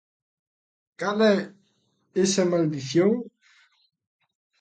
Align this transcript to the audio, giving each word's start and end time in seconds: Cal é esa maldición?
Cal 0.99 1.19
é 1.33 1.37
esa 2.23 2.43
maldición? 2.53 3.11